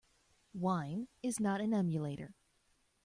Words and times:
Wine 0.55 1.09
is 1.21 1.39
not 1.39 1.61
an 1.61 1.75
emulator. 1.75 2.33